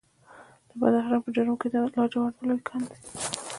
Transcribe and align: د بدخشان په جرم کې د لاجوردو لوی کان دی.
د 0.69 0.71
بدخشان 0.79 1.19
په 1.23 1.29
جرم 1.35 1.55
کې 1.61 1.67
د 1.71 1.75
لاجوردو 1.95 2.45
لوی 2.49 2.61
کان 2.67 2.81
دی. 2.87 2.97